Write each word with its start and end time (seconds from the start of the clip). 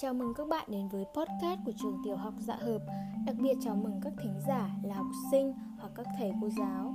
Chào 0.00 0.14
mừng 0.14 0.34
các 0.34 0.48
bạn 0.48 0.64
đến 0.68 0.88
với 0.88 1.04
podcast 1.04 1.60
của 1.66 1.72
trường 1.76 2.00
tiểu 2.04 2.16
học 2.16 2.34
Dạ 2.38 2.54
Hợp. 2.54 2.78
Đặc 3.26 3.36
biệt 3.38 3.54
chào 3.60 3.76
mừng 3.76 4.00
các 4.02 4.12
thính 4.22 4.34
giả 4.48 4.70
là 4.82 4.94
học 4.94 5.06
sinh 5.30 5.54
hoặc 5.78 5.92
các 5.94 6.06
thầy 6.18 6.32
cô 6.40 6.48
giáo. 6.58 6.92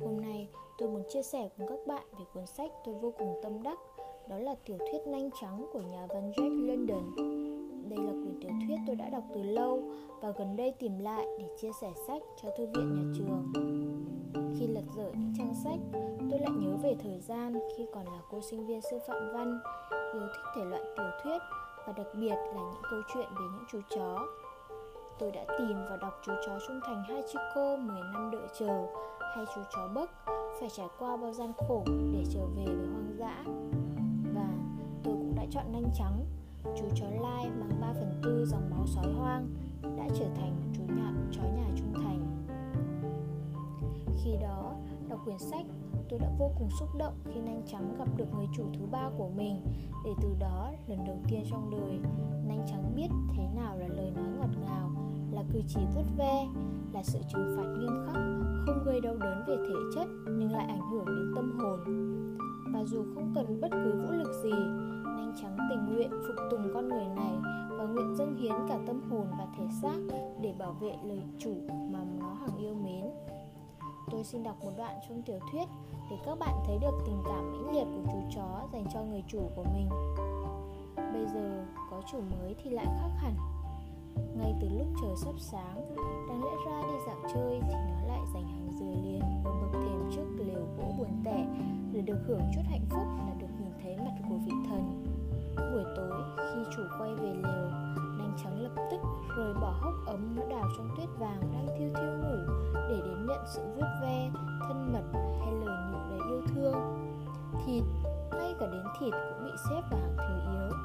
Hôm 0.00 0.20
nay 0.20 0.48
tôi 0.78 0.88
muốn 0.88 1.02
chia 1.12 1.22
sẻ 1.22 1.48
cùng 1.56 1.68
các 1.68 1.78
bạn 1.86 2.02
về 2.18 2.24
cuốn 2.32 2.46
sách 2.46 2.70
tôi 2.84 2.94
vô 2.94 3.12
cùng 3.18 3.40
tâm 3.42 3.62
đắc. 3.62 3.78
Đó 4.28 4.38
là 4.38 4.54
tiểu 4.66 4.78
thuyết 4.78 5.06
Nanh 5.06 5.30
Trắng 5.40 5.66
của 5.72 5.80
nhà 5.80 6.06
văn 6.06 6.30
Jack 6.30 6.66
London. 6.66 7.14
Đây 7.88 7.98
là 7.98 8.12
quyển 8.12 8.40
tiểu 8.40 8.50
thuyết 8.66 8.76
tôi 8.86 8.96
đã 8.96 9.08
đọc 9.08 9.24
từ 9.34 9.42
lâu 9.42 9.82
và 10.20 10.30
gần 10.30 10.56
đây 10.56 10.74
tìm 10.78 10.98
lại 10.98 11.26
để 11.38 11.48
chia 11.60 11.72
sẻ 11.80 11.92
sách 12.06 12.22
cho 12.42 12.48
thư 12.58 12.66
viện 12.66 12.94
nhà 12.94 13.12
trường. 13.18 13.52
Khi 14.58 14.66
lật 14.66 14.84
dở 14.96 15.10
những 15.14 15.32
trang 15.38 15.54
sách, 15.64 15.78
tôi 16.30 16.40
lại 16.40 16.50
nhớ 16.58 16.76
về 16.82 16.96
thời 17.02 17.20
gian 17.20 17.54
khi 17.76 17.86
còn 17.94 18.06
là 18.06 18.20
cô 18.30 18.40
sinh 18.40 18.66
viên 18.66 18.80
sư 18.80 18.98
phạm 19.08 19.32
văn. 19.34 19.60
Yêu 20.12 20.22
thích 20.22 20.50
thể 20.56 20.64
loại 20.64 20.82
tiểu 20.96 21.10
thuyết 21.22 21.38
và 21.86 21.92
đặc 21.92 22.06
biệt 22.14 22.34
là 22.34 22.62
những 22.72 22.82
câu 22.90 23.00
chuyện 23.14 23.28
về 23.38 23.44
những 23.52 23.64
chú 23.72 23.80
chó. 23.96 24.26
Tôi 25.18 25.32
đã 25.32 25.44
tìm 25.58 25.76
và 25.90 25.96
đọc 25.96 26.20
chú 26.24 26.32
chó 26.46 26.58
trung 26.68 26.80
thành 26.86 27.02
Hachiko 27.08 27.76
10 27.76 28.00
năm 28.12 28.30
đợi 28.32 28.48
chờ 28.58 28.86
hay 29.36 29.44
chú 29.54 29.60
chó 29.76 29.88
bấc 29.94 30.10
phải 30.60 30.68
trải 30.70 30.86
qua 30.98 31.16
bao 31.16 31.32
gian 31.32 31.52
khổ 31.68 31.84
để 31.86 32.24
trở 32.34 32.40
về 32.56 32.64
với 32.64 32.86
hoang 32.86 33.16
dã. 33.18 33.44
Và 34.34 34.48
tôi 35.04 35.14
cũng 35.14 35.34
đã 35.36 35.44
chọn 35.50 35.72
nanh 35.72 35.90
trắng, 35.98 36.24
chú 36.64 36.84
chó 36.94 37.06
lai 37.06 37.50
mang 37.60 37.80
3 37.80 37.92
phần 37.92 38.20
tư 38.22 38.44
dòng 38.46 38.70
máu 38.70 38.86
sói 38.86 39.12
hoang 39.12 39.46
đã 39.82 40.08
trở 40.18 40.26
thành 40.36 40.56
chú 40.76 40.82
nhà 40.94 41.12
chó 41.32 41.42
nhà 41.42 41.66
trung 41.76 41.94
thành. 41.94 42.43
Khi 44.24 44.36
đó, 44.42 44.74
đọc 45.08 45.20
quyển 45.24 45.38
sách, 45.38 45.66
tôi 46.08 46.18
đã 46.18 46.28
vô 46.38 46.50
cùng 46.58 46.68
xúc 46.80 46.88
động 46.98 47.14
khi 47.24 47.40
Nanh 47.40 47.62
Trắng 47.66 47.94
gặp 47.98 48.08
được 48.16 48.26
người 48.36 48.46
chủ 48.56 48.64
thứ 48.78 48.86
ba 48.90 49.10
của 49.18 49.28
mình 49.36 49.60
để 50.04 50.10
từ 50.22 50.28
đó 50.38 50.72
lần 50.86 50.98
đầu 51.06 51.16
tiên 51.28 51.44
trong 51.50 51.70
đời 51.70 51.98
Nanh 52.48 52.66
Trắng 52.66 52.92
biết 52.96 53.08
thế 53.36 53.42
nào 53.56 53.76
là 53.78 53.88
lời 53.88 54.10
nói 54.16 54.28
ngọt 54.38 54.50
ngào, 54.66 54.90
là 55.32 55.42
cử 55.52 55.60
chỉ 55.68 55.80
vuốt 55.94 56.04
ve, 56.16 56.46
là 56.92 57.02
sự 57.02 57.18
trừng 57.32 57.54
phạt 57.56 57.68
nghiêm 57.78 58.06
khắc, 58.06 58.22
không 58.66 58.84
gây 58.84 59.00
đau 59.00 59.14
đớn 59.16 59.44
về 59.48 59.56
thể 59.56 59.74
chất 59.94 60.08
nhưng 60.38 60.52
lại 60.52 60.66
ảnh 60.68 60.90
hưởng 60.90 61.06
đến 61.06 61.32
tâm 61.36 61.58
hồn. 61.58 61.80
Và 62.72 62.84
dù 62.84 63.04
không 63.14 63.32
cần 63.34 63.60
bất 63.60 63.70
cứ 63.70 63.92
vũ 63.92 64.10
lực 64.10 64.32
gì, 64.42 64.50
Nanh 65.04 65.32
Trắng 65.42 65.56
tình 65.70 65.94
nguyện 65.94 66.10
phục 66.10 66.36
tùng 66.50 66.70
con 66.74 66.88
người 66.88 67.06
này 67.16 67.32
và 67.78 67.84
nguyện 67.84 68.14
dâng 68.16 68.36
hiến 68.36 68.54
cả 68.68 68.78
tâm 68.86 69.00
hồn 69.10 69.26
và 69.38 69.46
thể 69.58 69.64
xác 69.82 69.96
để 70.40 70.54
bảo 70.58 70.72
vệ 70.72 70.96
lời 71.04 71.22
chủ 71.38 71.54
mà 71.92 72.04
nó 72.18 72.34
hằng 72.34 72.56
yêu 72.58 72.74
mến. 72.74 73.04
Tôi 74.10 74.24
xin 74.24 74.42
đọc 74.42 74.56
một 74.64 74.70
đoạn 74.76 74.94
trong 75.08 75.22
tiểu 75.22 75.38
thuyết 75.52 75.68
để 76.10 76.16
các 76.26 76.38
bạn 76.38 76.54
thấy 76.66 76.78
được 76.78 77.02
tình 77.06 77.22
cảm 77.24 77.52
mãnh 77.52 77.74
liệt 77.74 77.84
của 77.84 78.12
chú 78.12 78.18
chó 78.36 78.68
dành 78.72 78.84
cho 78.94 79.02
người 79.02 79.22
chủ 79.28 79.40
của 79.56 79.64
mình. 79.74 79.88
Bây 80.96 81.26
giờ 81.34 81.64
có 81.90 82.02
chủ 82.12 82.20
mới 82.20 82.54
thì 82.62 82.70
lại 82.70 82.86
khác 82.86 83.10
hẳn. 83.16 83.34
Ngay 84.38 84.54
từ 84.60 84.68
lúc 84.78 84.86
trời 85.02 85.16
sắp 85.16 85.34
sáng, 85.38 85.94
đáng 86.28 86.44
lẽ 86.44 86.50
ra 86.66 86.82
đi 86.82 86.94
dạo 87.06 87.16
chơi 87.34 87.60
thì 87.68 87.74
nó 87.74 88.06
lại 88.08 88.20
dành 88.34 88.46
hàng 88.46 88.68
giờ 88.80 88.86
liền 89.04 89.20
ở 89.44 89.52
bậc 89.60 89.72
thềm 89.72 90.10
trước 90.16 90.44
lều 90.44 90.66
gỗ 90.78 90.94
buồn 90.98 91.22
tẻ 91.24 91.46
để 91.92 92.00
được 92.00 92.18
hưởng 92.26 92.42
chút 92.54 92.62
hạnh 92.64 92.86
phúc 92.90 93.06
là 93.18 93.34
được 93.40 93.46
nhìn 93.60 93.72
thấy 93.82 93.96
mặt 93.96 94.14
của 94.28 94.36
vị 94.46 94.52
thần. 94.68 95.04
Buổi 95.56 95.84
tối 95.96 96.22
khi 96.36 96.70
chủ 96.76 96.82
quay 96.98 97.14
về 97.14 97.34
lều, 97.42 97.70
trắng 98.42 98.60
lập 98.60 98.82
tức 98.90 99.00
rời 99.36 99.54
bỏ 99.54 99.74
hốc 99.80 99.94
ấm 100.06 100.36
nó 100.36 100.42
đào 100.50 100.68
trong 100.76 100.88
tuyết 100.96 101.08
vàng 101.18 101.40
đang 101.40 101.66
thiêu 101.66 101.90
thiêu 101.94 102.12
ngủ 102.22 102.36
để 102.74 103.00
đến 103.04 103.26
nhận 103.26 103.44
sự 103.46 103.62
vuốt 103.76 103.86
ve, 104.02 104.30
thân 104.68 104.92
mật 104.92 105.18
hay 105.40 105.52
lời 105.52 105.76
nhủ 105.92 105.98
đầy 106.10 106.28
yêu 106.28 106.42
thương. 106.54 107.08
Thịt, 107.66 107.84
ngay 108.32 108.54
cả 108.60 108.66
đến 108.72 108.84
thịt 109.00 109.12
cũng 109.12 109.44
bị 109.44 109.50
xếp 109.70 109.82
vào 109.90 110.00
hàng 110.00 110.16
thứ 110.16 110.52
yếu. 110.52 110.78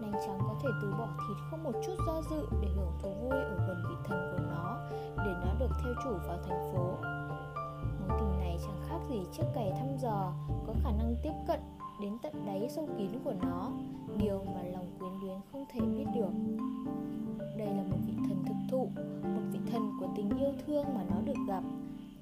nành 0.00 0.20
trắng 0.26 0.38
có 0.48 0.54
thể 0.62 0.68
từ 0.82 0.92
bỏ 0.98 1.08
thịt 1.28 1.36
không 1.50 1.64
một 1.64 1.72
chút 1.86 1.94
do 2.06 2.22
dự 2.30 2.46
để 2.62 2.68
hưởng 2.76 2.92
thú 3.02 3.14
vui 3.22 3.40
ở 3.42 3.56
gần 3.68 3.82
vị 3.88 3.96
thần 4.04 4.32
của 4.32 4.42
nó, 4.50 4.76
để 5.16 5.34
nó 5.44 5.54
được 5.58 5.70
theo 5.82 5.94
chủ 6.04 6.10
vào 6.26 6.38
thành 6.48 6.72
phố. 6.72 6.94
Mối 8.08 8.18
tình 8.20 8.38
này 8.38 8.58
chẳng 8.62 8.80
khác 8.88 8.98
gì 9.08 9.26
chiếc 9.32 9.44
cày 9.54 9.72
thăm 9.78 9.96
dò, 9.98 10.32
có 10.66 10.74
khả 10.82 10.90
năng 10.90 11.16
tiếp 11.22 11.32
cận 11.48 11.60
đến 12.00 12.18
tận 12.22 12.32
đáy 12.46 12.68
sâu 12.68 12.88
kín 12.98 13.10
của 13.24 13.34
nó, 13.42 13.70
điều 14.18 14.44
mà 14.54 14.62
lòng 14.62 14.86
quyến 14.98 15.12
luyến 15.22 15.36
không 15.52 15.64
thể 15.72 15.80
biết 15.80 16.04
được. 16.14 16.30
Đây 17.58 17.68
là 17.68 17.82
một 17.82 17.96
vị 18.06 18.12
thần 18.28 18.44
thực 18.46 18.54
thụ, 18.70 18.88
một 19.22 19.42
vị 19.52 19.58
thần 19.72 19.90
của 20.00 20.06
tình 20.16 20.38
yêu 20.38 20.52
thương 20.66 20.84
mà 20.94 21.04
nó 21.10 21.16
được 21.24 21.36
gặp, 21.48 21.62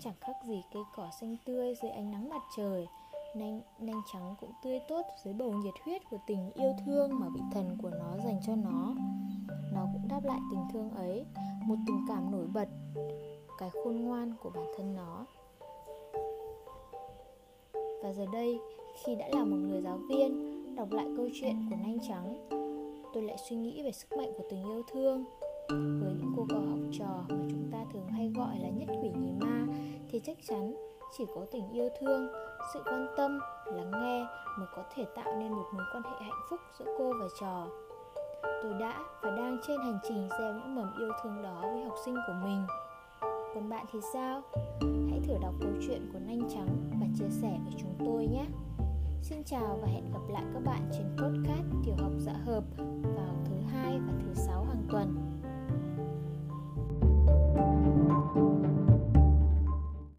chẳng 0.00 0.14
khác 0.20 0.32
gì 0.46 0.62
cây 0.74 0.82
cỏ 0.96 1.08
xanh 1.20 1.36
tươi 1.46 1.74
dưới 1.82 1.90
ánh 1.90 2.10
nắng 2.10 2.28
mặt 2.28 2.42
trời, 2.56 2.86
nanh, 3.36 3.60
nanh 3.80 4.02
trắng 4.12 4.34
cũng 4.40 4.50
tươi 4.64 4.80
tốt 4.88 5.02
dưới 5.24 5.34
bầu 5.34 5.52
nhiệt 5.52 5.74
huyết 5.84 6.02
của 6.10 6.18
tình 6.26 6.50
yêu 6.54 6.72
thương 6.86 7.20
mà 7.20 7.28
vị 7.34 7.40
thần 7.52 7.78
của 7.82 7.90
nó 7.90 8.16
dành 8.24 8.40
cho 8.46 8.56
nó. 8.56 8.94
Nó 9.74 9.86
cũng 9.92 10.08
đáp 10.08 10.20
lại 10.24 10.38
tình 10.50 10.60
thương 10.72 10.90
ấy, 10.90 11.24
một 11.66 11.76
tình 11.86 12.04
cảm 12.08 12.30
nổi 12.30 12.46
bật, 12.46 12.68
cái 13.58 13.70
khôn 13.70 13.96
ngoan 13.96 14.32
của 14.42 14.50
bản 14.50 14.66
thân 14.76 14.94
nó. 14.94 15.26
Và 18.02 18.12
giờ 18.12 18.26
đây, 18.32 18.58
khi 18.94 19.14
đã 19.14 19.28
là 19.32 19.44
một 19.44 19.56
người 19.56 19.80
giáo 19.80 19.98
viên, 20.08 20.74
đọc 20.76 20.92
lại 20.92 21.06
câu 21.16 21.28
chuyện 21.34 21.56
của 21.70 21.76
Nanh 21.76 21.98
Trắng, 22.08 22.48
tôi 23.14 23.22
lại 23.22 23.36
suy 23.48 23.56
nghĩ 23.56 23.82
về 23.82 23.92
sức 23.92 24.16
mạnh 24.16 24.32
của 24.36 24.44
tình 24.50 24.64
yêu 24.64 24.82
thương. 24.92 25.24
Với 25.68 26.12
những 26.18 26.32
cô 26.36 26.46
cậu 26.48 26.60
học 26.60 26.78
trò 26.98 27.24
mà 27.28 27.44
chúng 27.50 27.68
ta 27.72 27.78
thường 27.92 28.06
hay 28.08 28.32
gọi 28.36 28.58
là 28.58 28.68
nhất 28.68 28.88
quỷ 29.02 29.08
nhì 29.08 29.32
ma, 29.40 29.66
thì 30.10 30.20
chắc 30.24 30.36
chắn 30.48 30.74
chỉ 31.18 31.24
có 31.34 31.46
tình 31.52 31.70
yêu 31.72 31.88
thương, 32.00 32.28
sự 32.74 32.82
quan 32.84 33.06
tâm, 33.16 33.38
lắng 33.66 33.90
nghe 33.90 34.26
mới 34.58 34.68
có 34.76 34.82
thể 34.94 35.04
tạo 35.16 35.36
nên 35.38 35.52
một 35.52 35.64
mối 35.72 35.84
quan 35.92 36.02
hệ 36.02 36.16
hạnh 36.20 36.40
phúc 36.50 36.60
giữa 36.78 36.94
cô 36.98 37.12
và 37.20 37.26
trò. 37.40 37.66
Tôi 38.62 38.74
đã 38.80 39.00
và 39.22 39.30
đang 39.36 39.58
trên 39.66 39.80
hành 39.80 39.98
trình 40.08 40.28
gieo 40.38 40.52
những 40.54 40.74
mầm 40.74 40.98
yêu 40.98 41.10
thương 41.22 41.42
đó 41.42 41.60
với 41.62 41.82
học 41.82 41.94
sinh 42.04 42.14
của 42.26 42.34
mình. 42.44 42.66
Còn 43.54 43.68
bạn 43.68 43.86
thì 43.92 43.98
sao? 44.12 44.42
Hãy 45.10 45.20
thử 45.26 45.34
đọc 45.42 45.54
câu 45.60 45.70
chuyện 45.86 46.10
của 46.12 46.18
Nanh 46.18 46.48
Trắng 46.54 46.68
và 47.00 47.06
chia 47.18 47.30
sẻ 47.42 47.58
với 47.64 47.74
chúng 47.78 47.94
tôi 48.06 48.26
nhé. 48.26 48.44
Xin 49.34 49.44
chào 49.44 49.78
và 49.82 49.88
hẹn 49.88 50.12
gặp 50.12 50.28
lại 50.28 50.42
các 50.54 50.60
bạn 50.64 50.90
trên 50.92 51.16
podcast 51.18 51.66
Tiểu 51.84 51.94
học 51.98 52.12
dạ 52.18 52.32
hợp 52.32 52.64
vào 53.02 53.34
thứ 53.44 53.54
hai 53.72 53.92